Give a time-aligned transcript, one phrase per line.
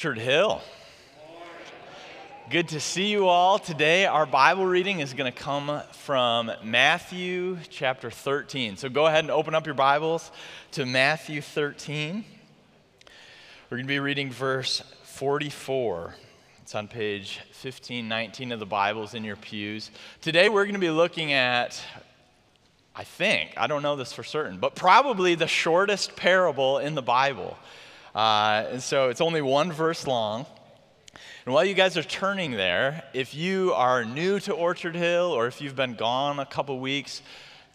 [0.00, 0.62] Orchard Hill.
[2.48, 3.58] Good to see you all.
[3.58, 8.78] Today, our Bible reading is going to come from Matthew chapter 13.
[8.78, 10.32] So go ahead and open up your Bibles
[10.70, 12.24] to Matthew 13.
[13.68, 16.14] We're going to be reading verse 44.
[16.62, 19.90] It's on page 1519 of the Bibles in your pews.
[20.22, 21.78] Today, we're going to be looking at,
[22.96, 27.02] I think, I don't know this for certain, but probably the shortest parable in the
[27.02, 27.58] Bible.
[28.14, 30.46] Uh, and so it's only one verse long.
[31.46, 35.46] And while you guys are turning there, if you are new to Orchard Hill or
[35.46, 37.22] if you've been gone a couple weeks,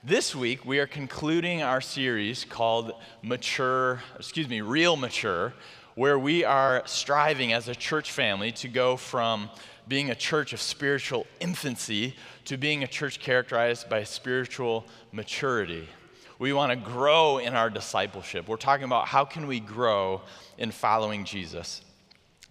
[0.04, 5.54] this week we are concluding our series called Mature, excuse me, Real Mature,
[5.96, 9.50] where we are striving as a church family to go from
[9.88, 15.88] being a church of spiritual infancy to being a church characterized by spiritual maturity.
[16.38, 18.48] We want to grow in our discipleship.
[18.48, 20.22] We're talking about how can we grow
[20.58, 21.82] in following Jesus.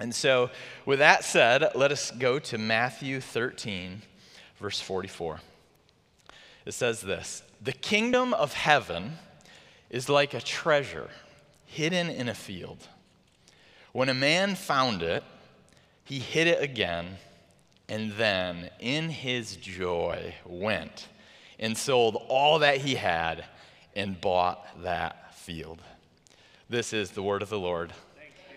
[0.01, 0.50] And so,
[0.86, 4.00] with that said, let us go to Matthew 13,
[4.58, 5.41] verse 44.
[6.64, 9.19] It says this The kingdom of heaven
[9.91, 11.11] is like a treasure
[11.67, 12.89] hidden in a field.
[13.92, 15.23] When a man found it,
[16.05, 17.19] he hid it again,
[17.89, 21.08] and then, in his joy, went
[21.58, 23.45] and sold all that he had
[23.97, 25.81] and bought that field.
[26.69, 27.92] This is the word of the Lord.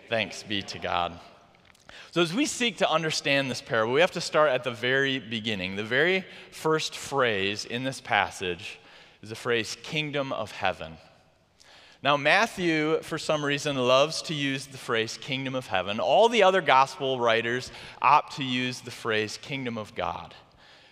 [0.10, 1.20] Thanks be to God.
[2.12, 5.20] So, as we seek to understand this parable, we have to start at the very
[5.20, 5.76] beginning.
[5.76, 8.80] The very first phrase in this passage
[9.22, 10.98] is the phrase kingdom of heaven.
[12.04, 16.00] Now, Matthew, for some reason, loves to use the phrase kingdom of heaven.
[16.00, 20.34] All the other gospel writers opt to use the phrase kingdom of God.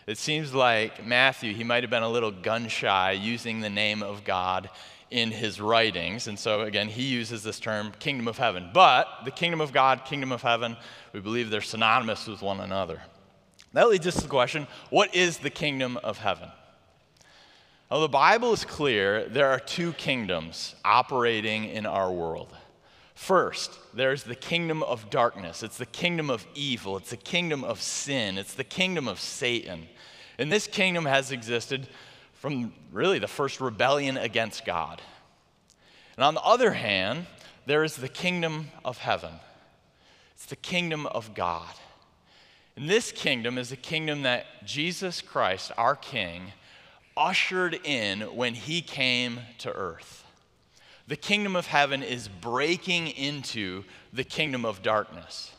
[0.07, 4.03] It seems like Matthew, he might have been a little gun shy using the name
[4.03, 4.69] of God
[5.09, 6.27] in his writings.
[6.27, 8.69] And so, again, he uses this term, kingdom of heaven.
[8.73, 10.77] But the kingdom of God, kingdom of heaven,
[11.11, 13.01] we believe they're synonymous with one another.
[13.73, 16.49] That leads us to the question what is the kingdom of heaven?
[17.89, 22.55] Well, the Bible is clear there are two kingdoms operating in our world.
[23.15, 25.63] First, there's the kingdom of darkness.
[25.63, 26.97] It's the kingdom of evil.
[26.97, 28.37] It's the kingdom of sin.
[28.37, 29.87] It's the kingdom of Satan.
[30.37, 31.87] And this kingdom has existed
[32.33, 35.01] from really the first rebellion against God.
[36.17, 37.25] And on the other hand,
[37.65, 39.33] there is the kingdom of heaven.
[40.33, 41.73] It's the kingdom of God.
[42.75, 46.51] And this kingdom is the kingdom that Jesus Christ, our King,
[47.15, 50.24] ushered in when he came to earth.
[51.07, 55.51] The kingdom of heaven is breaking into the kingdom of darkness.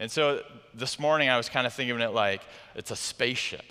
[0.00, 0.42] And so
[0.74, 2.42] this morning I was kind of thinking of it like
[2.74, 3.66] it's a spaceship,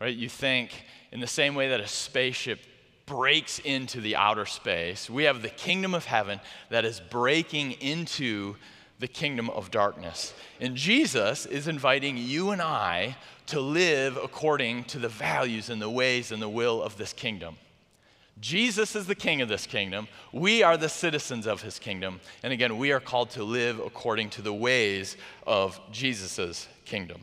[0.00, 0.14] right?
[0.14, 0.70] You think
[1.12, 2.60] in the same way that a spaceship
[3.06, 8.56] breaks into the outer space, we have the kingdom of heaven that is breaking into
[8.98, 10.34] the kingdom of darkness.
[10.60, 13.16] And Jesus is inviting you and I
[13.46, 17.56] to live according to the values and the ways and the will of this kingdom.
[18.40, 20.08] Jesus is the king of this kingdom.
[20.32, 22.20] We are the citizens of his kingdom.
[22.42, 25.16] And again, we are called to live according to the ways
[25.46, 27.22] of Jesus' kingdom.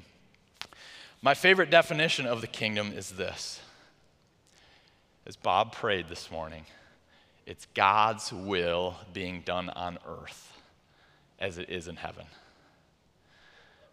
[1.21, 3.59] My favorite definition of the kingdom is this.
[5.25, 6.65] As Bob prayed this morning,
[7.45, 10.53] it's God's will being done on earth
[11.39, 12.25] as it is in heaven.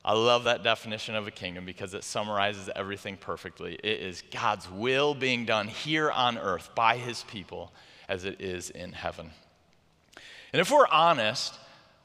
[0.04, 3.78] I love that definition of a kingdom because it summarizes everything perfectly.
[3.84, 7.72] It is God's will being done here on earth by his people
[8.08, 9.30] as it is in heaven.
[10.52, 11.54] And if we're honest,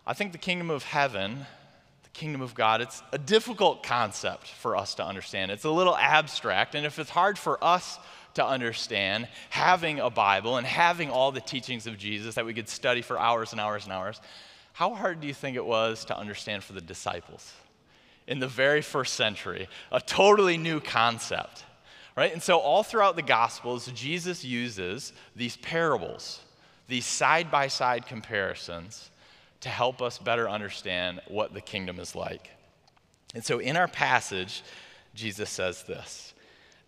[0.05, 1.45] I think the kingdom of heaven,
[2.03, 5.49] the kingdom of God, it's a difficult concept for us to understand.
[5.49, 6.75] It's a little abstract.
[6.75, 7.97] And if it's hard for us
[8.35, 12.69] to understand, having a Bible and having all the teachings of Jesus that we could
[12.69, 14.21] study for hours and hours and hours,
[14.73, 17.51] how hard do you think it was to understand for the disciples?
[18.27, 21.63] In the very first century, a totally new concept.
[22.15, 22.33] Right?
[22.33, 26.41] And so, all throughout the Gospels, Jesus uses these parables,
[26.87, 29.11] these side by side comparisons,
[29.61, 32.49] to help us better understand what the kingdom is like.
[33.35, 34.63] And so, in our passage,
[35.13, 36.33] Jesus says this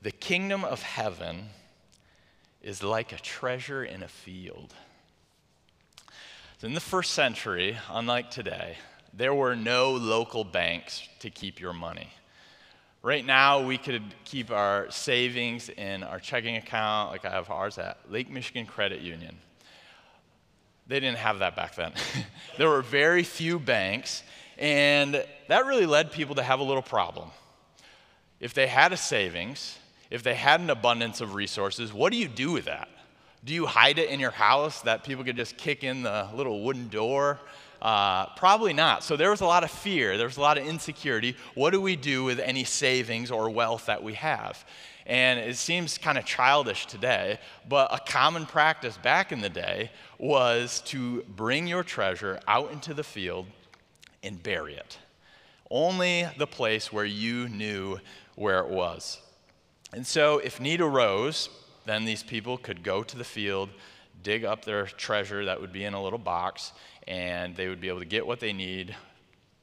[0.01, 1.50] The kingdom of heaven
[2.62, 4.74] is like a treasure in a field.
[6.59, 8.77] So in the first century, unlike today,
[9.13, 12.09] there were no local banks to keep your money.
[13.01, 17.77] Right now, we could keep our savings in our checking account, like I have ours
[17.77, 19.38] at Lake Michigan Credit Union.
[20.88, 21.94] They didn't have that back then.
[22.57, 24.23] there were very few banks,
[24.57, 27.29] and that really led people to have a little problem.
[28.39, 29.77] If they had a savings,
[30.09, 32.89] if they had an abundance of resources, what do you do with that?
[33.45, 36.63] Do you hide it in your house that people could just kick in the little
[36.63, 37.39] wooden door?
[37.81, 39.03] Uh, probably not.
[39.03, 41.35] So there was a lot of fear, there was a lot of insecurity.
[41.55, 44.65] What do we do with any savings or wealth that we have?
[45.05, 49.91] And it seems kind of childish today, but a common practice back in the day
[50.19, 53.47] was to bring your treasure out into the field
[54.21, 54.99] and bury it.
[55.71, 57.99] Only the place where you knew
[58.35, 59.19] where it was.
[59.93, 61.49] And so if need arose,
[61.85, 63.69] then these people could go to the field,
[64.24, 66.74] dig up their treasure that would be in a little box,
[67.07, 68.95] and they would be able to get what they need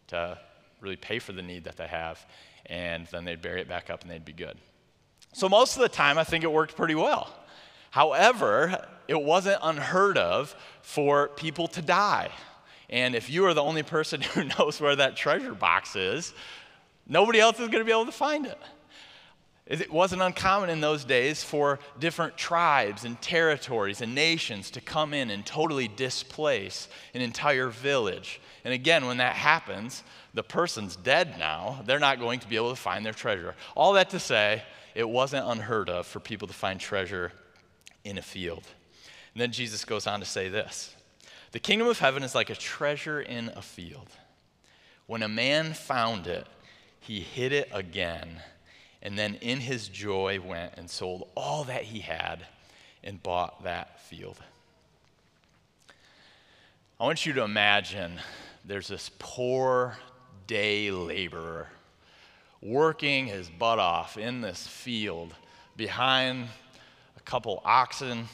[0.09, 0.39] to
[0.81, 2.25] really pay for the need that they have,
[2.67, 4.57] and then they'd bury it back up and they'd be good.
[5.33, 7.35] So most of the time, I think it worked pretty well.
[7.91, 12.31] However, it wasn't unheard of for people to die.
[12.89, 16.35] And if you are the only person who knows where that treasure box is,
[17.07, 18.59] nobody else is going to be able to find it.
[19.67, 25.13] It wasn't uncommon in those days for different tribes and territories and nations to come
[25.13, 28.41] in and totally displace an entire village.
[28.65, 30.05] And again, when that happens,
[30.35, 31.83] the person's dead now.
[31.85, 33.57] They're not going to be able to find their treasure.
[33.75, 34.63] All that to say,
[34.95, 37.33] it wasn't unheard of for people to find treasure
[38.05, 38.63] in a field.
[39.35, 40.95] And then Jesus goes on to say this
[41.51, 44.11] The kingdom of heaven is like a treasure in a field.
[45.07, 46.47] When a man found it,
[47.01, 48.41] he hid it again
[49.07, 52.45] and then in his joy went and sold all that he had
[53.05, 54.37] and bought that field.
[56.99, 58.15] I want you to imagine
[58.65, 59.97] there's this poor
[60.49, 61.69] day laborer
[62.61, 65.33] working his butt off in this field
[65.77, 66.49] behind
[67.17, 68.27] a couple oxen.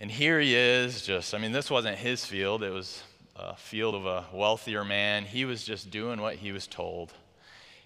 [0.00, 3.02] And here he is, just, I mean, this wasn't his field, it was
[3.34, 5.24] a field of a wealthier man.
[5.24, 7.12] He was just doing what he was told.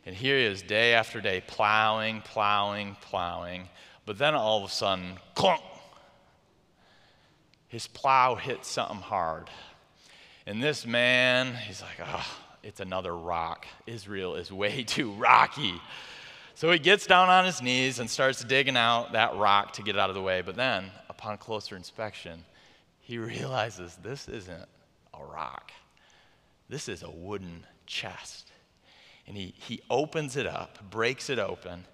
[0.07, 3.69] And here he is day after day plowing, plowing, plowing.
[4.07, 5.61] But then all of a sudden, clunk,
[7.67, 9.51] his plow hits something hard.
[10.47, 12.27] And this man, he's like, oh,
[12.63, 13.67] it's another rock.
[13.87, 15.75] Israel is way too rocky.
[16.55, 19.97] So he gets down on his knees and starts digging out that rock to get
[19.97, 20.41] it out of the way.
[20.41, 22.45] But then, upon closer inspection,
[23.01, 24.69] he realizes this isn't
[25.13, 25.73] a rock,
[26.69, 28.53] this is a wooden chest.
[29.27, 31.85] And he, he opens it up, breaks it open,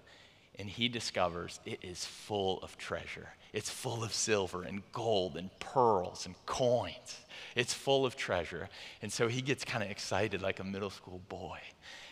[0.59, 3.29] and he discovers it is full of treasure.
[3.53, 7.17] It's full of silver and gold and pearls and coins.
[7.55, 8.69] It's full of treasure.
[9.01, 11.59] And so he gets kind of excited like a middle school boy.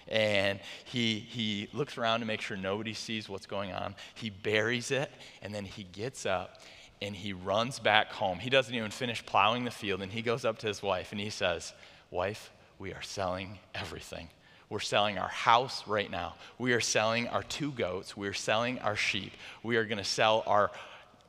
[0.08, 3.96] And he, he looks around to make sure nobody sees what's going on.
[4.16, 6.62] He buries it, and then he gets up
[7.02, 8.38] and he runs back home.
[8.38, 11.20] He doesn't even finish plowing the field, and he goes up to his wife and
[11.20, 11.74] he says,
[12.12, 14.30] Wife, we are selling everything.
[14.72, 16.36] We're selling our house right now.
[16.58, 18.16] We are selling our two goats.
[18.16, 19.34] We are selling our sheep.
[19.64, 20.72] We are going to sell our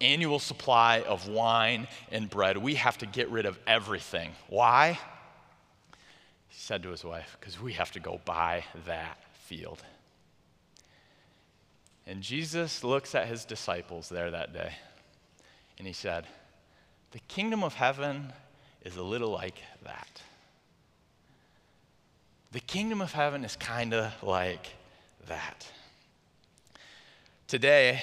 [0.01, 2.57] annual supply of wine and bread.
[2.57, 4.31] We have to get rid of everything.
[4.49, 4.97] Why?
[6.51, 9.83] He said to his wife, Because we have to go buy that field.
[12.07, 14.73] And Jesus looks at his disciples there that day,
[15.79, 16.29] and he said,
[17.11, 18.33] The kingdom of heaven
[18.85, 20.23] is a little like that.
[22.53, 24.69] The kingdom of heaven is kind of like
[25.27, 25.67] that.
[27.47, 28.03] Today,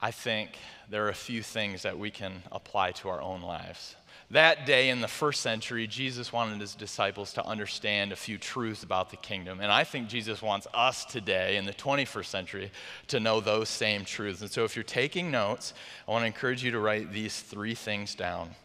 [0.00, 0.50] I think
[0.90, 3.94] there are a few things that we can apply to our own lives.
[4.32, 8.82] That day in the first century, Jesus wanted his disciples to understand a few truths
[8.82, 9.60] about the kingdom.
[9.60, 12.72] And I think Jesus wants us today in the 21st century
[13.08, 14.40] to know those same truths.
[14.40, 15.72] And so if you're taking notes,
[16.08, 18.56] I want to encourage you to write these three things down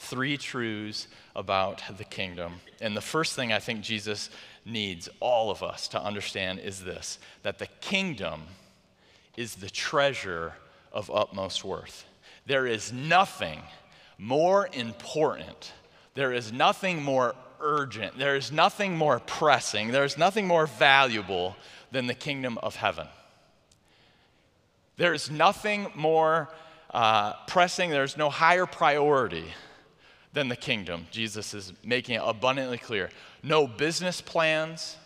[0.00, 2.54] three truths about the kingdom.
[2.80, 4.30] And the first thing I think Jesus
[4.64, 8.42] needs all of us to understand is this that the kingdom
[9.36, 10.54] is the treasure
[10.92, 12.04] of utmost worth.
[12.46, 13.60] There is nothing
[14.18, 15.72] more important,
[16.14, 21.56] there is nothing more urgent, there is nothing more pressing, there is nothing more valuable
[21.92, 23.06] than the kingdom of heaven.
[24.96, 26.48] There is nothing more
[26.90, 29.44] uh, pressing, there's no higher priority
[30.32, 31.06] than the kingdom.
[31.10, 33.10] Jesus is making it abundantly clear.
[33.42, 34.96] No business plans,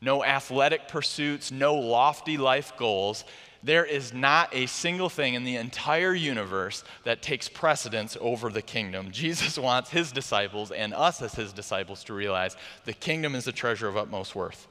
[0.00, 3.24] no athletic pursuits, no lofty life goals.
[3.62, 8.62] There is not a single thing in the entire universe that takes precedence over the
[8.62, 9.10] kingdom.
[9.12, 13.52] Jesus wants his disciples and us as his disciples to realize the kingdom is a
[13.52, 14.66] treasure of utmost worth.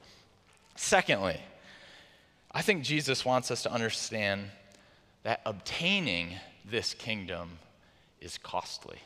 [0.75, 1.39] Secondly,
[2.51, 4.51] I think Jesus wants us to understand
[5.23, 7.59] that obtaining this kingdom
[8.21, 8.99] is costly.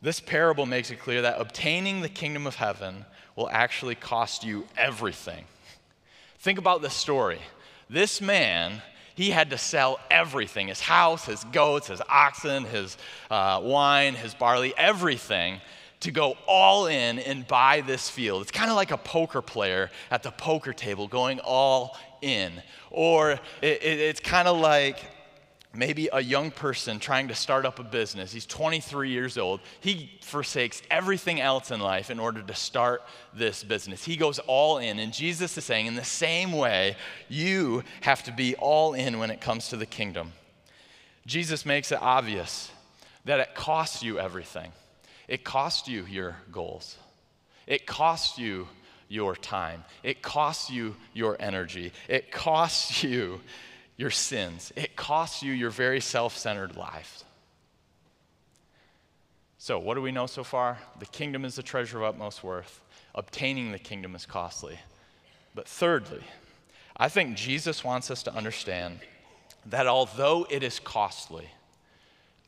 [0.00, 4.66] This parable makes it clear that obtaining the kingdom of heaven will actually cost you
[4.76, 5.44] everything.
[6.38, 7.40] Think about this story.
[7.90, 8.82] This man,
[9.18, 12.96] He had to sell everything his house, his goats, his oxen, his
[13.32, 15.60] uh, wine, his barley, everything
[15.98, 18.42] to go all in and buy this field.
[18.42, 22.52] It's kind of like a poker player at the poker table going all in.
[22.92, 23.42] Or it,
[23.82, 25.00] it, it's kind of like
[25.78, 28.32] maybe a young person trying to start up a business.
[28.32, 29.60] He's 23 years old.
[29.78, 34.04] He forsakes everything else in life in order to start this business.
[34.04, 34.98] He goes all in.
[34.98, 36.96] And Jesus is saying, in the same way,
[37.28, 40.32] you have to be all in when it comes to the kingdom.
[41.26, 42.72] Jesus makes it obvious
[43.24, 44.72] that it costs you everything.
[45.28, 46.96] It costs you your goals.
[47.68, 48.66] It costs you
[49.08, 49.84] your time.
[50.02, 51.92] It costs you your energy.
[52.08, 53.40] It costs you
[53.98, 54.72] your sins.
[54.76, 57.24] It costs you your very self centered life.
[59.58, 60.78] So, what do we know so far?
[61.00, 62.80] The kingdom is the treasure of utmost worth.
[63.14, 64.78] Obtaining the kingdom is costly.
[65.54, 66.22] But thirdly,
[66.96, 69.00] I think Jesus wants us to understand
[69.66, 71.48] that although it is costly,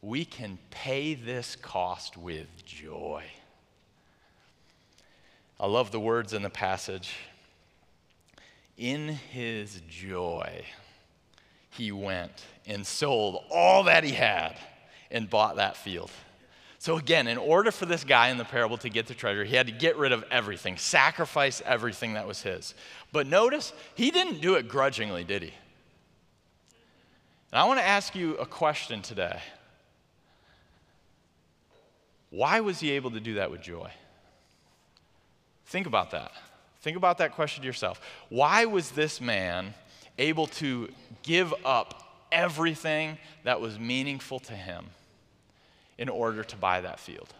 [0.00, 3.25] we can pay this cost with joy.
[5.59, 7.16] I love the words in the passage.
[8.78, 10.64] In his joy,
[11.81, 12.31] he went
[12.67, 14.55] and sold all that he had
[15.11, 16.11] and bought that field.
[16.79, 19.57] So, again, in order for this guy in the parable to get the treasure, he
[19.57, 22.75] had to get rid of everything, sacrifice everything that was his.
[23.13, 25.53] But notice, he didn't do it grudgingly, did he?
[27.51, 29.41] And I want to ask you a question today.
[32.29, 33.91] Why was he able to do that with joy?
[35.67, 36.33] Think about that.
[36.83, 38.01] Think about that question to yourself.
[38.29, 39.75] Why was this man
[40.21, 40.89] able to
[41.23, 44.87] give up everything that was meaningful to him
[45.99, 47.35] in order to buy that field?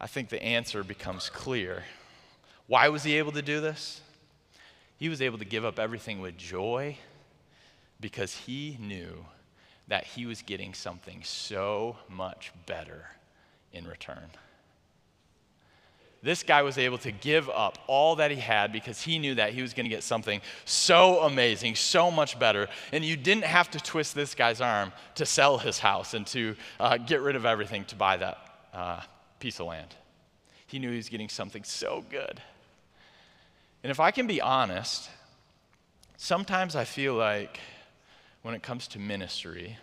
[0.00, 1.84] I think the answer becomes clear.
[2.66, 4.00] Why was he able to do this?
[4.96, 6.96] He was able to give up everything with joy
[8.00, 9.24] because he knew
[9.88, 13.06] that he was getting something so much better
[13.72, 14.30] in return.
[16.22, 19.54] This guy was able to give up all that he had because he knew that
[19.54, 22.68] he was going to get something so amazing, so much better.
[22.92, 26.54] And you didn't have to twist this guy's arm to sell his house and to
[26.78, 28.38] uh, get rid of everything to buy that
[28.72, 29.00] uh,
[29.40, 29.96] piece of land.
[30.68, 32.40] He knew he was getting something so good.
[33.82, 35.10] And if I can be honest,
[36.16, 37.58] sometimes I feel like
[38.42, 39.76] when it comes to ministry,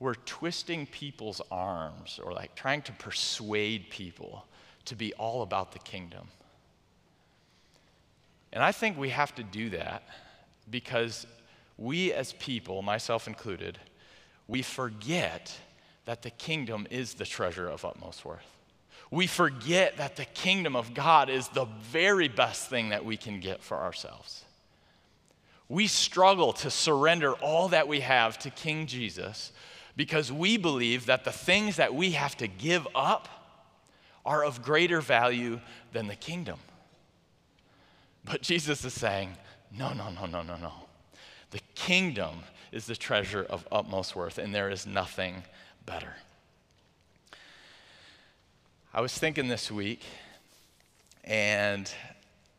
[0.00, 4.44] we're twisting people's arms or like trying to persuade people
[4.88, 6.28] to be all about the kingdom.
[8.52, 10.02] And I think we have to do that
[10.70, 11.26] because
[11.76, 13.78] we as people, myself included,
[14.46, 15.56] we forget
[16.06, 18.46] that the kingdom is the treasure of utmost worth.
[19.10, 23.40] We forget that the kingdom of God is the very best thing that we can
[23.40, 24.44] get for ourselves
[25.68, 29.52] we struggle to surrender all that we have to King Jesus
[29.96, 33.28] because we believe that the things that we have to give up
[34.28, 35.58] are of greater value
[35.92, 36.58] than the kingdom.
[38.26, 39.30] But Jesus is saying,
[39.74, 40.72] no, no, no, no, no, no.
[41.50, 45.44] The kingdom is the treasure of utmost worth, and there is nothing
[45.86, 46.14] better.
[48.92, 50.04] I was thinking this week,
[51.24, 51.90] and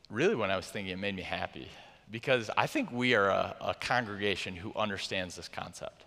[0.10, 1.68] really when I was thinking, it made me happy
[2.10, 6.04] because I think we are a, a congregation who understands this concept.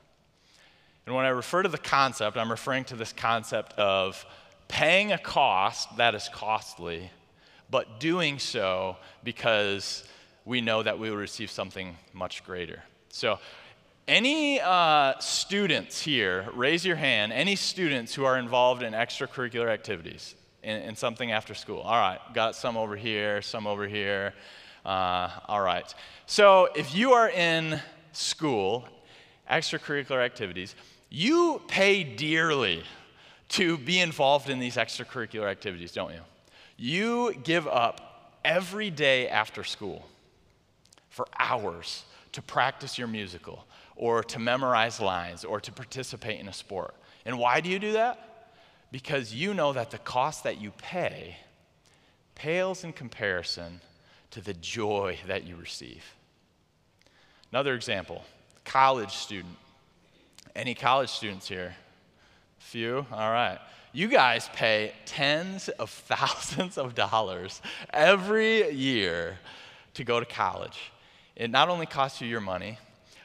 [1.07, 4.27] And when I refer to the concept, I'm referring to this concept of
[4.73, 7.11] paying a cost that is costly,
[7.71, 10.03] but doing so because
[10.47, 12.83] we know that we will receive something much greater.
[13.11, 13.39] So,
[14.09, 17.33] any uh, students here, raise your hand.
[17.33, 21.83] Any students who are involved in extracurricular activities in, in something after school?
[21.83, 24.33] All right, got some over here, some over here.
[24.87, 25.95] Uh, all right.
[26.25, 27.79] So if you are in
[28.13, 28.89] school,
[29.49, 30.75] extracurricular activities,
[31.11, 32.83] you pay dearly
[33.53, 36.21] to be involved in these extracurricular activities, don't you?
[36.77, 40.07] You give up every day after school
[41.11, 46.53] for hours to practice your musical or to memorize lines or to participate in a
[46.53, 46.95] sport.
[47.27, 48.49] And why do you do that?
[48.91, 51.37] Because you know that the cost that you pay
[52.35, 53.81] pales in comparison
[54.31, 56.03] to the joy that you receive.
[57.53, 58.25] Another example
[58.65, 59.57] college student.
[60.57, 61.75] Any college students here?
[62.63, 63.05] Few?
[63.13, 63.59] All right.
[63.93, 67.61] You guys pay tens of thousands of dollars
[67.93, 69.39] every year
[69.95, 70.93] to go to college.
[71.37, 72.79] It not only costs you your money,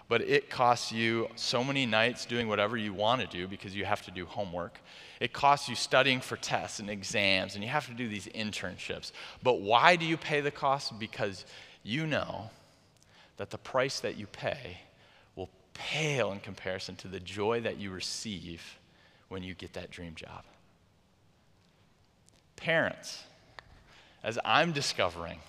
[0.09, 3.85] but it costs you so many nights doing whatever you want to do because you
[3.85, 4.79] have to do homework.
[5.21, 9.11] It costs you studying for tests and exams, and you have to do these internships.
[9.43, 10.99] But why do you pay the cost?
[10.99, 11.45] Because
[11.83, 12.49] you know
[13.37, 14.77] that the price that you pay
[15.35, 18.76] will pale in comparison to the joy that you receive
[19.29, 20.43] when you get that dream job.
[22.55, 23.23] Parents,
[24.23, 25.39] as I'm discovering,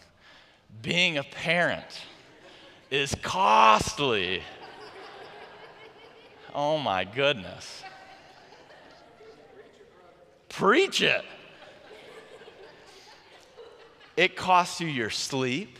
[0.82, 2.02] being a parent
[2.90, 4.42] is costly.
[6.54, 7.82] Oh my goodness.
[10.48, 11.24] Preach it.
[14.16, 15.78] It costs you your sleep.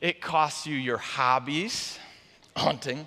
[0.00, 1.98] It costs you your hobbies,
[2.56, 3.06] hunting.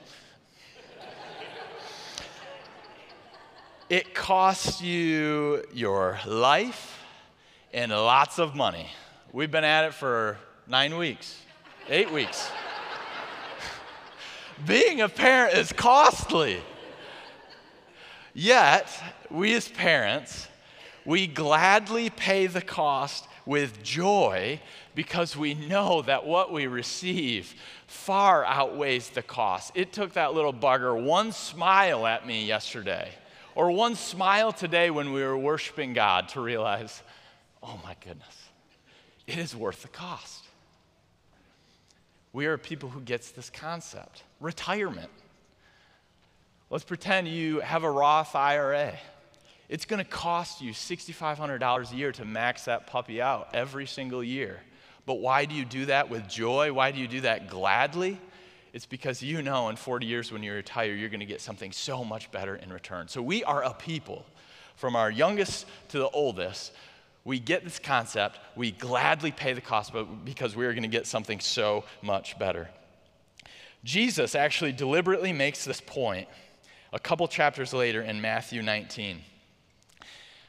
[3.89, 7.03] It costs you your life
[7.73, 8.87] and lots of money.
[9.33, 11.41] We've been at it for nine weeks,
[11.89, 12.51] eight weeks.
[14.67, 16.61] Being a parent is costly.
[18.35, 18.87] Yet,
[19.31, 20.47] we as parents,
[21.03, 24.61] we gladly pay the cost with joy
[24.93, 27.55] because we know that what we receive
[27.87, 29.71] far outweighs the cost.
[29.73, 33.09] It took that little bugger one smile at me yesterday,
[33.59, 37.03] or one smile today when we were worshiping God to realize,
[37.61, 38.49] oh my goodness,
[39.27, 40.45] it is worth the cost.
[42.31, 44.23] We are people who gets this concept.
[44.39, 45.09] Retirement.
[46.69, 48.97] Let's pretend you have a Roth IRA.
[49.67, 54.23] It's going to cost you $6,500 a year to max that puppy out every single
[54.23, 54.61] year.
[55.05, 56.71] But why do you do that with joy?
[56.71, 58.21] Why do you do that gladly?
[58.73, 61.71] It's because you know in 40 years when you retire, you're going to get something
[61.71, 63.07] so much better in return.
[63.07, 64.25] So we are a people,
[64.75, 66.71] from our youngest to the oldest,
[67.25, 71.39] we get this concept, we gladly pay the cost because we're going to get something
[71.39, 72.69] so much better.
[73.83, 76.27] Jesus actually deliberately makes this point
[76.91, 79.21] a couple chapters later in Matthew 19.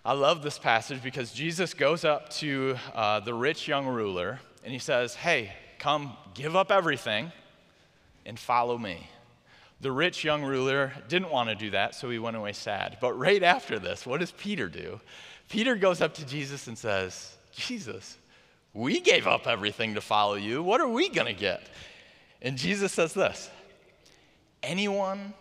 [0.05, 4.73] I love this passage because Jesus goes up to uh, the rich young ruler and
[4.73, 7.33] he says, Hey, come give up everything
[8.27, 9.09] and follow me.
[9.81, 12.99] The rich young ruler didn't want to do that, so he went away sad.
[13.01, 15.01] But right after this, what does Peter do?
[15.49, 18.19] Peter goes up to Jesus and says, Jesus,
[18.75, 20.63] we gave up everything to follow you.
[20.63, 21.69] What are we going to get?
[22.43, 23.51] And Jesus says this
[24.63, 25.35] Anyone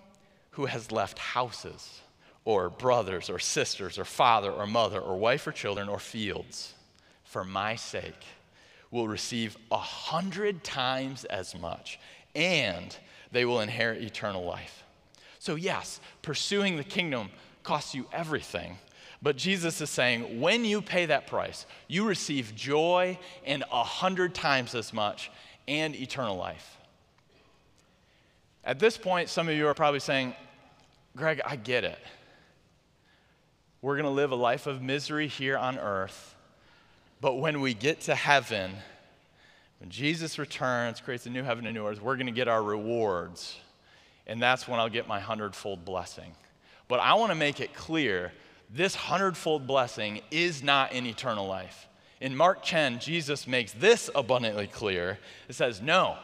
[0.52, 2.02] who has left houses,
[2.46, 6.74] or brothers, or sisters, or father, or mother, or wife, or children, or fields
[7.30, 8.26] for my sake
[8.89, 12.00] will receive a hundred times as much,
[12.36, 12.96] and
[13.32, 14.84] they will inherit eternal life.
[15.39, 17.30] So, yes, pursuing the kingdom
[17.63, 18.78] costs you everything
[19.22, 24.34] but Jesus is saying, when you pay that price, you receive joy and a hundred
[24.34, 25.30] times as much
[25.68, 26.78] and eternal life.
[28.63, 30.36] At this point, some of you are probably saying,
[31.15, 32.00] Greg, I get it.
[33.82, 36.36] We're going to live a life of misery here on earth,
[37.20, 38.72] but when we get to heaven,
[39.80, 42.62] when Jesus returns, creates a new heaven and new earth, we're going to get our
[42.62, 43.58] rewards.
[44.28, 46.34] And that's when I'll get my hundredfold blessing.
[46.88, 48.32] But I want to make it clear
[48.70, 51.88] this hundredfold blessing is not in eternal life.
[52.22, 55.18] In Mark 10, Jesus makes this abundantly clear.
[55.48, 56.18] It says, No,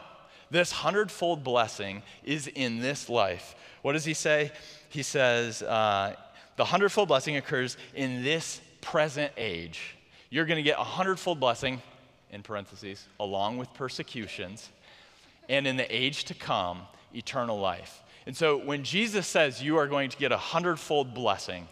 [0.50, 3.56] this hundredfold blessing is in this life.
[3.82, 4.52] What does he say?
[4.90, 6.14] He says, uh,
[6.56, 9.96] The hundredfold blessing occurs in this present age.
[10.30, 11.80] You're going to get a hundredfold blessing,
[12.30, 14.70] in parentheses, along with persecutions,
[15.48, 16.82] and in the age to come,
[17.14, 18.02] eternal life.
[18.26, 21.68] And so when Jesus says you are going to get a hundredfold blessing,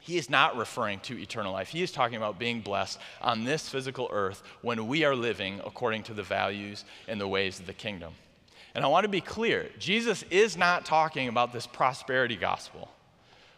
[0.00, 1.68] he is not referring to eternal life.
[1.68, 6.02] He is talking about being blessed on this physical earth when we are living according
[6.04, 8.12] to the values and the ways of the kingdom.
[8.74, 12.90] And I want to be clear Jesus is not talking about this prosperity gospel.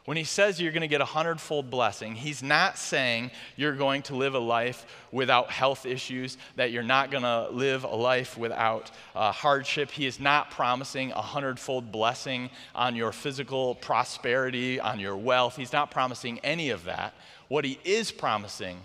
[0.05, 4.03] When he says you're going to get a hundredfold blessing, he's not saying you're going
[4.03, 8.37] to live a life without health issues, that you're not going to live a life
[8.37, 9.93] without uh, hardship.
[9.93, 15.55] He is not promising a hundredfold blessing on your physical prosperity, on your wealth.
[15.55, 17.15] He's not promising any of that.
[17.47, 18.81] What he is promising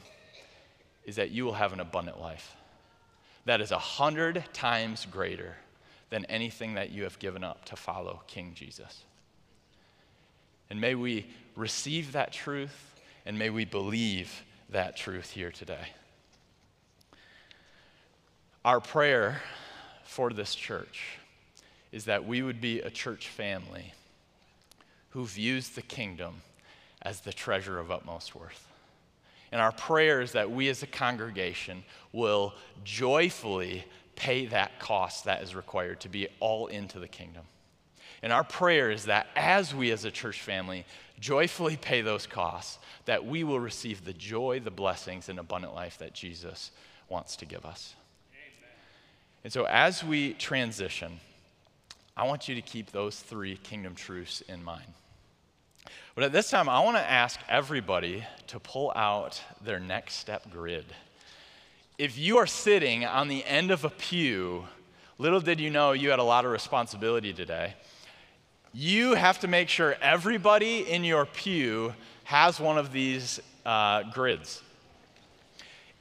[1.04, 2.54] is that you will have an abundant life
[3.48, 5.56] that is a hundred times greater
[6.10, 9.04] than anything that you have given up to follow King Jesus.
[10.70, 15.90] And may we receive that truth and may we believe that truth here today.
[18.64, 19.42] Our prayer
[20.04, 21.18] for this church
[21.92, 23.94] is that we would be a church family
[25.10, 26.42] who views the kingdom
[27.02, 28.68] as the treasure of utmost worth.
[29.52, 32.54] And our prayer is that we as a congregation will
[32.84, 37.44] joyfully pay that cost that is required to be all into the kingdom.
[38.24, 40.86] And our prayer is that as we as a church family
[41.20, 45.98] joyfully pay those costs, that we will receive the joy, the blessings, and abundant life
[46.00, 46.72] that Jesus
[47.10, 47.96] wants to give us.
[49.44, 51.20] And so as we transition,
[52.16, 54.92] I want you to keep those three kingdom truths in mind.
[56.16, 60.50] But at this time, I want to ask everybody to pull out their next step
[60.52, 60.86] grid.
[61.98, 64.66] If you are sitting on the end of a pew,
[65.18, 67.76] little did you know you had a lot of responsibility today.
[68.80, 74.62] You have to make sure everybody in your pew has one of these uh, grids.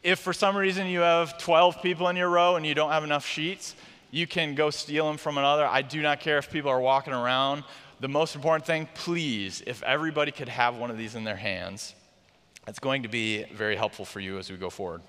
[0.03, 3.03] If for some reason you have 12 people in your row and you don't have
[3.03, 3.77] enough sheets,
[4.11, 5.65] you can go steal them from another.
[5.65, 7.65] I do not care if people are walking around.
[8.01, 11.95] The most important thing, please, if everybody could have one of these in their hands,
[12.69, 15.01] it's going to be very helpful for you as we go forward.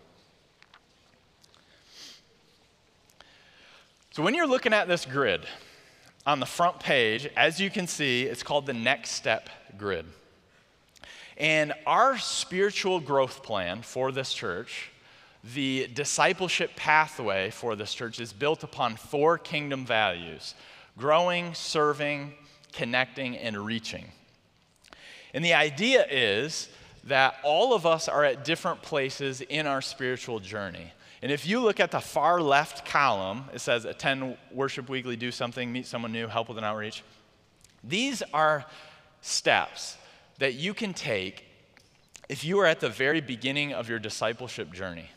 [4.12, 5.42] So, when you're looking at this grid
[6.28, 10.06] on the front page, as you can see, it's called the Next Step Grid.
[11.38, 14.92] And our spiritual growth plan for this church,
[15.54, 20.54] the discipleship pathway for this church, is built upon four kingdom values
[20.98, 22.34] growing, serving,
[22.74, 24.06] connecting, and reaching.
[25.34, 26.68] And the idea is
[27.06, 30.92] that all of us are at different places in our spiritual journey.
[31.22, 35.32] And if you look at the far left column, it says attend worship weekly, do
[35.32, 37.04] something, meet someone new, help with an outreach.
[37.84, 38.66] These are
[39.22, 39.98] steps
[40.38, 41.46] that you can take
[42.30, 45.10] if you are at the very beginning of your discipleship journey.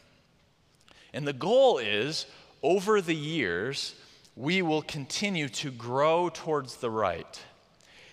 [1.12, 2.26] And the goal is
[2.62, 3.94] over the years,
[4.36, 7.40] we will continue to grow towards the right.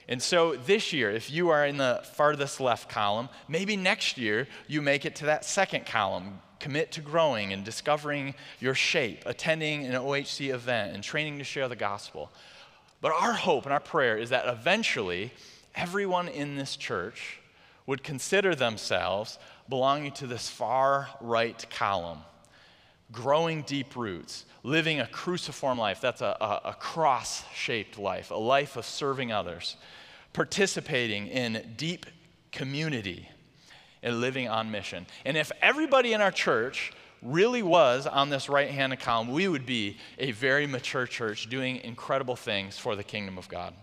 [0.10, 4.48] And so this year, if you are in the farthest left column, maybe next year
[4.68, 6.40] you make it to that second column.
[6.60, 11.68] Commit to growing and discovering your shape, attending an OHC event, and training to share
[11.68, 12.32] the gospel.
[13.02, 15.32] But our hope and our prayer is that eventually
[15.76, 17.40] everyone in this church
[17.86, 19.40] would consider themselves
[19.70, 22.20] belonging to this far right column,
[23.12, 26.02] growing deep roots, living a cruciform life.
[26.02, 29.78] That's a, a, a cross shaped life, a life of serving others,
[30.34, 32.06] participating in deep
[32.52, 33.30] community
[34.08, 35.06] and living on mission.
[35.26, 39.66] And if everybody in our church really was on this right hand column, we would
[39.66, 43.74] be a very mature church doing incredible things for the kingdom of God.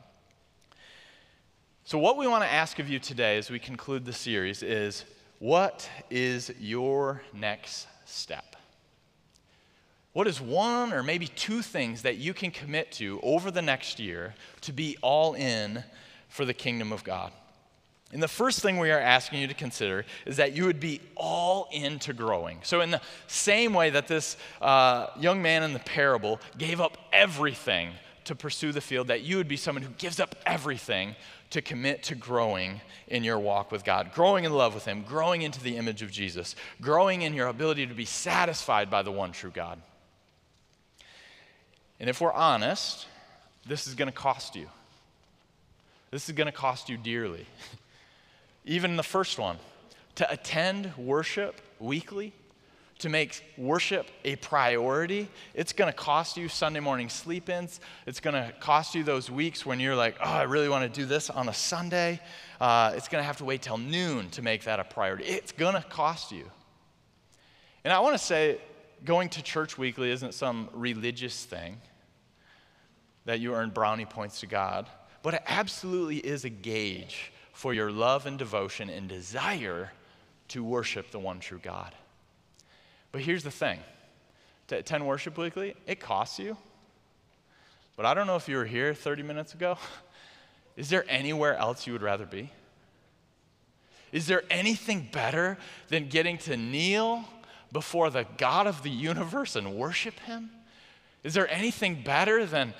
[1.84, 5.04] So, what we want to ask of you today as we conclude the series is
[5.40, 8.56] what is your next step?
[10.14, 14.00] What is one or maybe two things that you can commit to over the next
[14.00, 15.84] year to be all in
[16.30, 17.30] for the kingdom of God?
[18.14, 21.00] And the first thing we are asking you to consider is that you would be
[21.16, 22.60] all into growing.
[22.62, 26.96] So, in the same way that this uh, young man in the parable gave up
[27.12, 27.90] everything
[28.26, 31.16] to pursue the field, that you would be someone who gives up everything
[31.50, 35.42] to commit to growing in your walk with God, growing in love with Him, growing
[35.42, 39.32] into the image of Jesus, growing in your ability to be satisfied by the one
[39.32, 39.80] true God.
[41.98, 43.08] And if we're honest,
[43.66, 44.68] this is going to cost you.
[46.12, 47.44] This is going to cost you dearly.
[48.64, 49.58] Even the first one,
[50.16, 52.32] to attend worship weekly
[52.98, 57.80] to make worship a priority, it's going to cost you Sunday morning sleep ins.
[58.06, 61.00] It's going to cost you those weeks when you're like, oh, I really want to
[61.00, 62.20] do this on a Sunday.
[62.60, 65.24] Uh, it's going to have to wait till noon to make that a priority.
[65.24, 66.48] It's going to cost you.
[67.84, 68.58] And I want to say,
[69.04, 71.78] going to church weekly isn't some religious thing
[73.26, 74.88] that you earn brownie points to God,
[75.22, 79.92] but it absolutely is a gauge for your love and devotion and desire
[80.48, 81.94] to worship the one true God.
[83.12, 83.78] But here's the thing
[84.66, 86.56] to attend worship weekly, it costs you.
[87.96, 89.78] But I don't know if you were here 30 minutes ago.
[90.76, 92.50] Is there anywhere else you would rather be?
[94.10, 95.56] Is there anything better
[95.88, 97.24] than getting to kneel
[97.72, 100.50] before the God of the universe and worship Him?
[101.22, 102.74] Is there anything better than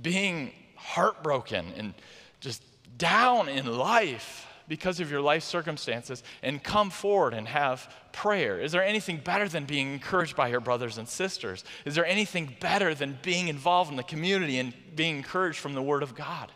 [0.00, 1.94] being heartbroken and
[2.40, 2.62] just
[2.98, 8.60] down in life because of your life circumstances and come forward and have prayer?
[8.60, 11.64] Is there anything better than being encouraged by your brothers and sisters?
[11.84, 15.82] Is there anything better than being involved in the community and being encouraged from the
[15.82, 16.50] Word of God?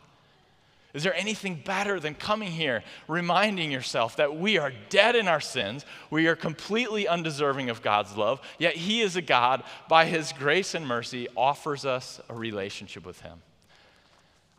[0.92, 5.40] Is there anything better than coming here, reminding yourself that we are dead in our
[5.40, 10.32] sins, we are completely undeserving of God's love, yet He is a God, by His
[10.32, 13.40] grace and mercy, offers us a relationship with Him?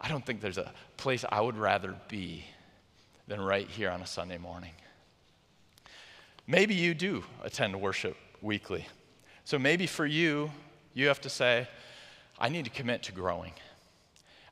[0.01, 2.43] I don't think there's a place I would rather be
[3.27, 4.71] than right here on a Sunday morning.
[6.47, 8.87] Maybe you do attend worship weekly.
[9.45, 10.51] So maybe for you,
[10.95, 11.67] you have to say,
[12.39, 13.53] I need to commit to growing.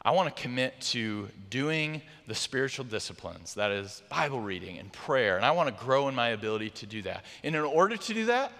[0.04, 5.36] I want to commit to doing the spiritual disciplines, that is, Bible reading and prayer,
[5.36, 7.26] and I want to grow in my ability to do that.
[7.44, 8.54] And in order to do that,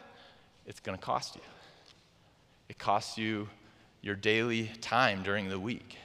[0.66, 1.42] it's going to cost you.
[2.68, 3.48] It costs you
[4.02, 5.98] your daily time during the week.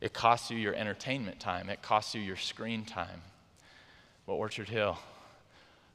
[0.00, 1.68] It costs you your entertainment time.
[1.68, 3.22] It costs you your screen time.
[4.26, 4.98] But Orchard Hill,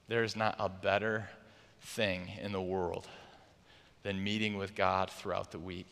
[0.08, 1.30] there is not a better
[1.82, 3.08] thing in the world
[4.04, 5.92] than meeting with God throughout the week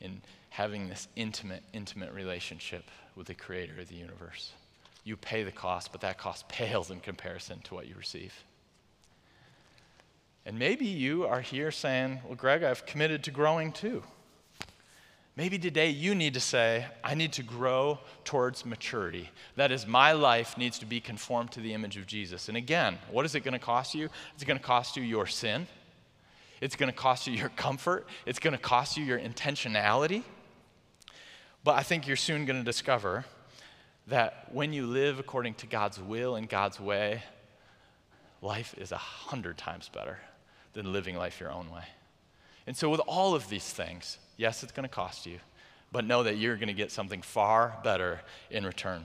[0.00, 2.84] and having this intimate, intimate relationship
[3.16, 4.52] with the creator of the universe.
[5.04, 8.34] You pay the cost, but that cost pales in comparison to what you receive.
[10.46, 14.02] And maybe you are here saying, Well, Greg, I've committed to growing too.
[15.36, 19.30] Maybe today you need to say, I need to grow towards maturity.
[19.56, 22.48] That is, my life needs to be conformed to the image of Jesus.
[22.48, 24.08] And again, what is it going to cost you?
[24.34, 25.66] It's going to cost you your sin,
[26.60, 30.22] it's going to cost you your comfort, it's going to cost you your intentionality.
[31.64, 33.24] But I think you're soon going to discover
[34.06, 37.22] that when you live according to God's will and God's way,
[38.40, 40.18] life is a hundred times better
[40.74, 41.84] than living life your own way.
[42.66, 45.38] And so, with all of these things, yes, it's going to cost you,
[45.92, 48.20] but know that you're going to get something far better
[48.50, 49.04] in return.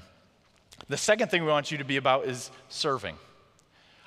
[0.88, 3.16] The second thing we want you to be about is serving.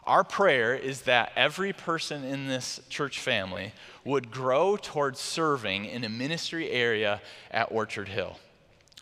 [0.04, 3.72] Our prayer is that every person in this church family
[4.04, 8.38] would grow towards serving in a ministry area at Orchard Hill.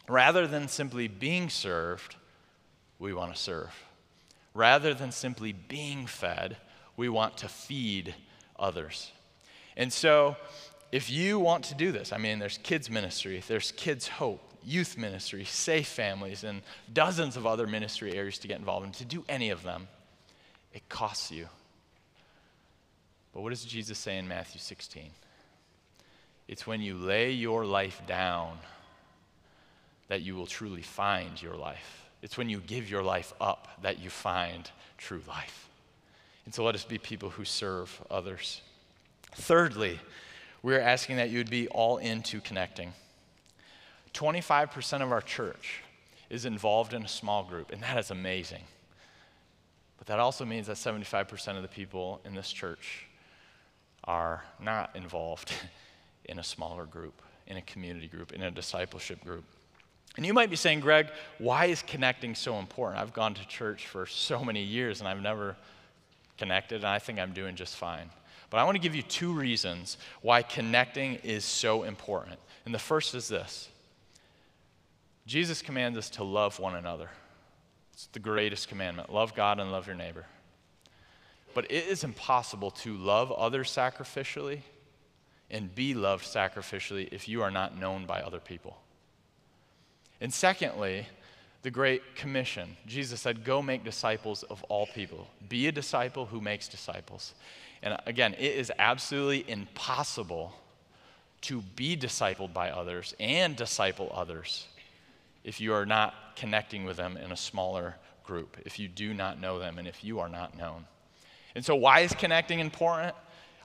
[0.09, 2.17] Rather than simply being served,
[2.99, 3.71] we want to serve.
[4.53, 6.57] Rather than simply being fed,
[6.97, 8.15] we want to feed
[8.59, 9.11] others.
[9.77, 10.37] And so,
[10.93, 14.99] if you want to do this, I mean, there's kids' ministry, there's kids' hope, youth
[14.99, 18.93] ministry, safe families, and dozens of other ministry areas to get involved in.
[18.93, 19.89] To do any of them,
[20.73, 21.49] it costs you.
[23.33, 25.11] But what does Jesus say in Matthew 16?
[26.49, 28.59] It's when you lay your life down
[30.09, 32.05] that you will truly find your life.
[32.23, 35.69] It's when you give your life up that you find true life.
[36.45, 38.61] And so let us be people who serve others.
[39.33, 40.01] Thirdly,
[40.63, 42.93] we're asking that you would be all into connecting.
[44.15, 45.83] 25% of our church
[46.29, 48.63] is involved in a small group, and that is amazing.
[49.99, 53.07] But that also means that 75% of the people in this church
[54.05, 55.53] are not involved
[56.25, 59.45] in a smaller group, in a community group, in a discipleship group.
[60.17, 63.01] And you might be saying, Greg, why is connecting so important?
[63.01, 65.57] I've gone to church for so many years and I've never
[66.37, 68.11] connected, and I think I'm doing just fine.
[68.51, 72.39] But I want to give you two reasons why connecting is so important.
[72.65, 73.69] And the first is this
[75.27, 77.09] Jesus commands us to love one another.
[77.93, 80.27] It's the greatest commandment love God and love your neighbor.
[81.55, 84.61] But it is impossible to love others sacrificially
[85.51, 88.77] and be loved sacrificially if you are not known by other people.
[90.21, 91.07] And secondly,
[91.63, 92.77] the Great Commission.
[92.87, 95.27] Jesus said, Go make disciples of all people.
[95.49, 97.35] Be a disciple who makes disciples.
[97.83, 100.55] And again, it is absolutely impossible
[101.43, 104.67] to be discipled by others and disciple others
[105.45, 109.41] if you are not connecting with them in a smaller group, if you do not
[109.41, 110.85] know them, and if you are not known.
[111.55, 113.15] And so, why is connecting important?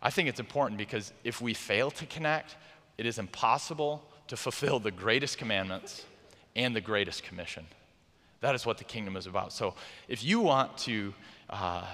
[0.02, 2.56] I think it's important because if we fail to connect,
[2.98, 6.06] it is impossible to fulfill the greatest commandments
[6.56, 7.66] and the greatest commission.
[8.42, 9.52] That is what the kingdom is about.
[9.52, 9.76] So,
[10.08, 11.14] if you want to
[11.50, 11.86] uh,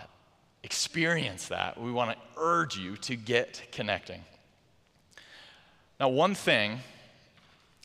[0.63, 4.21] experience that, we want to urge you to get connecting.
[6.00, 6.80] Now, one thing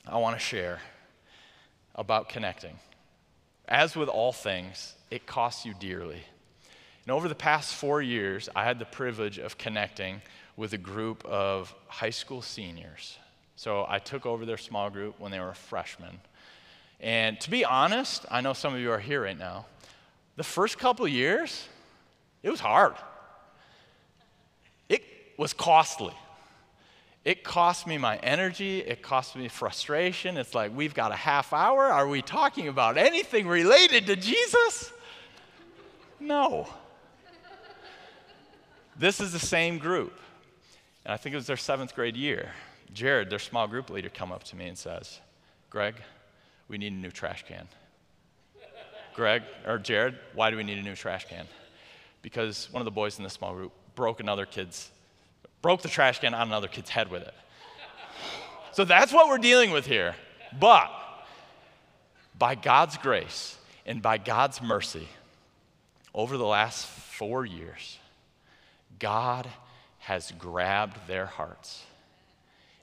[0.06, 0.80] I want to share
[1.94, 2.78] about connecting
[3.68, 6.22] as with all things, it costs you dearly.
[7.04, 10.22] And over the past four years, I had the privilege of connecting
[10.56, 13.18] with a group of high school seniors.
[13.56, 16.20] So I took over their small group when they were freshmen.
[17.00, 19.66] And to be honest, I know some of you are here right now.
[20.36, 21.68] The first couple years,
[22.46, 22.94] it was hard.
[24.88, 25.02] It
[25.36, 26.14] was costly.
[27.24, 28.78] It cost me my energy.
[28.78, 30.36] It cost me frustration.
[30.36, 31.86] It's like, we've got a half hour.
[31.86, 34.92] Are we talking about anything related to Jesus?
[36.20, 36.68] No.
[38.96, 40.16] This is the same group.
[41.04, 42.52] And I think it was their seventh grade year.
[42.94, 45.18] Jared, their small group leader, come up to me and says,
[45.68, 45.96] Greg,
[46.68, 47.66] we need a new trash can.
[49.14, 51.48] Greg, or Jared, why do we need a new trash can?
[52.26, 54.90] Because one of the boys in the small group broke another kid's,
[55.62, 57.34] broke the trash can on another kid's head with it.
[58.72, 60.16] So that's what we're dealing with here.
[60.58, 60.90] But
[62.36, 65.06] by God's grace and by God's mercy,
[66.12, 67.96] over the last four years,
[68.98, 69.46] God
[70.00, 71.84] has grabbed their hearts.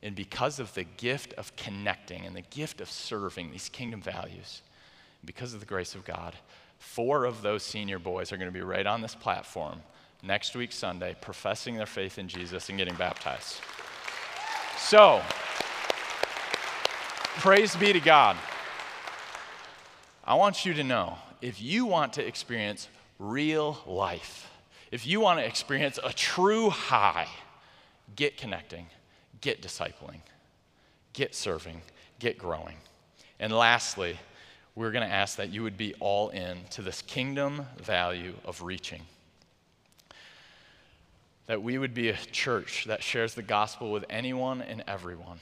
[0.01, 4.61] And because of the gift of connecting and the gift of serving these kingdom values,
[5.25, 6.33] because of the grace of God,
[6.83, 9.81] Four of those senior boys are going to be right on this platform
[10.21, 13.61] next week, Sunday, professing their faith in Jesus and getting baptized.
[14.77, 15.19] So,
[17.39, 18.37] praise be to God.
[20.23, 24.51] I want you to know if you want to experience real life,
[24.91, 27.27] if you want to experience a true high,
[28.15, 28.85] get connecting,
[29.41, 30.19] get discipling,
[31.13, 31.81] get serving,
[32.19, 32.75] get growing.
[33.39, 34.19] And lastly,
[34.75, 38.63] we're going to ask that you would be all in to this kingdom value of
[38.63, 39.01] reaching.
[41.45, 45.39] That we would be a church that shares the gospel with anyone and everyone,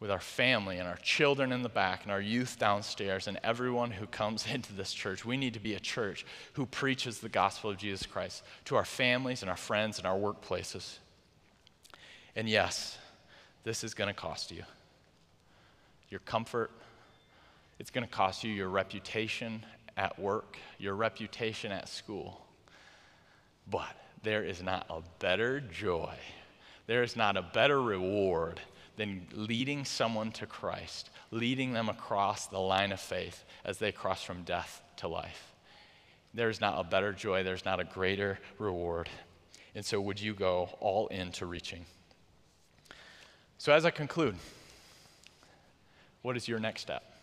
[0.00, 3.92] with our family and our children in the back and our youth downstairs and everyone
[3.92, 5.24] who comes into this church.
[5.24, 8.84] We need to be a church who preaches the gospel of Jesus Christ to our
[8.84, 10.98] families and our friends and our workplaces.
[12.34, 12.98] And yes,
[13.62, 14.64] this is going to cost you
[16.10, 16.70] your comfort,
[17.78, 19.64] it's going to cost you your reputation
[19.96, 22.40] at work, your reputation at school.
[23.70, 26.14] But there is not a better joy,
[26.86, 28.60] there is not a better reward
[28.96, 34.22] than leading someone to Christ, leading them across the line of faith as they cross
[34.22, 35.54] from death to life.
[36.34, 39.08] There's not a better joy, there's not a greater reward.
[39.74, 41.84] And so, would you go all into reaching?
[43.58, 44.34] So, as I conclude,
[46.22, 47.17] what is your next step?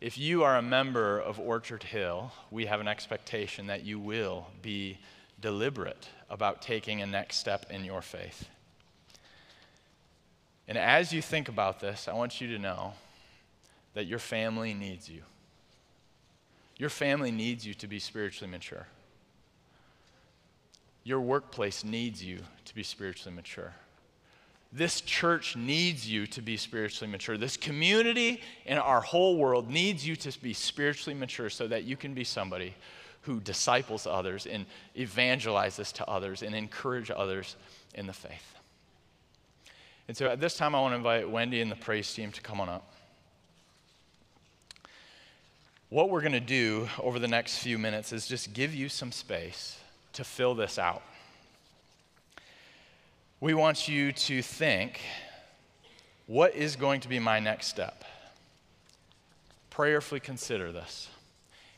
[0.00, 4.46] If you are a member of Orchard Hill, we have an expectation that you will
[4.60, 4.98] be
[5.40, 8.48] deliberate about taking a next step in your faith.
[10.68, 12.92] And as you think about this, I want you to know
[13.94, 15.22] that your family needs you.
[16.76, 18.86] Your family needs you to be spiritually mature.
[21.04, 23.74] Your workplace needs you to be spiritually mature.
[24.76, 27.38] This church needs you to be spiritually mature.
[27.38, 31.96] This community and our whole world needs you to be spiritually mature so that you
[31.96, 32.74] can be somebody
[33.22, 37.56] who disciples others and evangelizes to others and encourage others
[37.94, 38.54] in the faith.
[40.08, 42.42] And so at this time, I want to invite Wendy and the praise team to
[42.42, 42.86] come on up.
[45.88, 49.10] What we're going to do over the next few minutes is just give you some
[49.10, 49.78] space
[50.12, 51.02] to fill this out
[53.40, 55.00] we want you to think
[56.26, 58.04] what is going to be my next step?
[59.70, 61.08] Prayerfully consider this.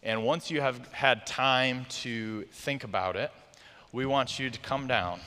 [0.03, 3.33] And once you have had time to think about it,
[3.93, 5.21] we want you to come down.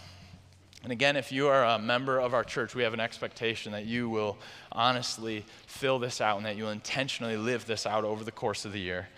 [0.83, 3.85] And again, if you are a member of our church, we have an expectation that
[3.85, 4.37] you will
[4.71, 8.71] honestly fill this out and that you'll intentionally live this out over the course of
[8.71, 9.09] the year.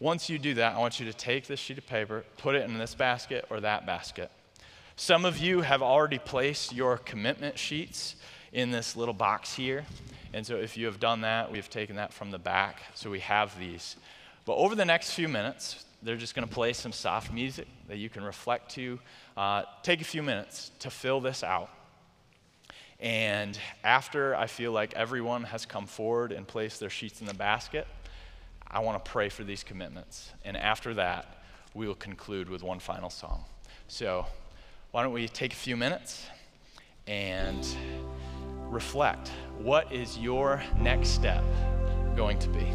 [0.00, 2.68] Once you do that, I want you to take this sheet of paper, put it
[2.68, 4.32] in this basket or that basket.
[5.02, 8.14] Some of you have already placed your commitment sheets
[8.52, 9.84] in this little box here.
[10.32, 12.82] And so if you have done that, we've taken that from the back.
[12.94, 13.96] So we have these.
[14.44, 17.98] But over the next few minutes, they're just going to play some soft music that
[17.98, 19.00] you can reflect to.
[19.36, 21.70] Uh, take a few minutes to fill this out.
[23.00, 27.34] And after I feel like everyone has come forward and placed their sheets in the
[27.34, 27.88] basket,
[28.70, 30.30] I want to pray for these commitments.
[30.44, 31.42] And after that,
[31.74, 33.46] we will conclude with one final song.
[33.88, 34.26] So
[34.92, 36.26] why don't we take a few minutes
[37.06, 37.66] and
[38.68, 39.32] reflect?
[39.56, 41.42] What is your next step
[42.14, 42.66] going to be?